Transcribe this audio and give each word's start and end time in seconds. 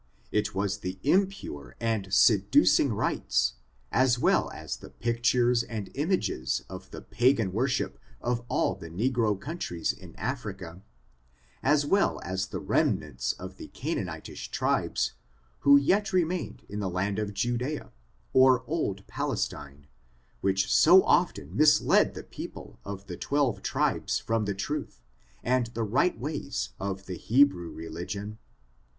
It 0.31 0.55
was 0.55 0.79
the 0.79 0.97
impure 1.03 1.75
and 1.79 2.11
seducing 2.11 2.91
rites, 2.91 3.53
as 3.91 4.17
well 4.17 4.49
as 4.49 4.77
the 4.77 4.89
pictures 4.89 5.61
and 5.61 5.91
images 5.93 6.63
of 6.67 6.89
the 6.89 7.03
pagan 7.03 7.53
worship 7.53 7.99
of 8.19 8.43
all 8.49 8.73
the 8.73 8.89
negro 8.89 9.39
countries 9.39 9.93
in 9.93 10.15
Africa, 10.15 10.81
as 11.61 11.85
well 11.85 12.19
as 12.23 12.47
the 12.47 12.59
rem 12.59 12.99
nauts 12.99 13.33
of 13.37 13.57
the 13.57 13.67
Canaanitish 13.67 14.49
tribes, 14.49 15.13
who 15.59 15.77
yet 15.77 16.11
remained 16.11 16.63
in 16.67 16.79
the 16.79 16.89
land 16.89 17.19
of 17.19 17.35
Judea, 17.35 17.91
or 18.33 18.63
old 18.65 19.05
Palestine, 19.05 19.85
which 20.39 20.73
so 20.73 21.03
often 21.03 21.49
I 21.49 21.61
192 21.61 21.61
ORIGIN, 21.61 21.93
CHARACTER, 21.93 22.07
AND 22.07 22.09
misled 22.09 22.13
the 22.15 22.35
people 22.75 22.79
of 22.83 23.05
the 23.05 23.17
twelve 23.17 23.61
tribes 23.61 24.17
from 24.17 24.45
truth, 24.47 24.99
and 25.43 25.67
the 25.67 25.83
right 25.83 26.19
ways 26.19 26.69
of 26.79 27.05
the 27.05 27.17
Hebrew 27.17 27.71
religion. 27.71 28.39